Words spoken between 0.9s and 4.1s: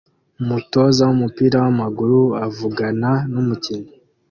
wumupira wamaguru avugana numukinnyi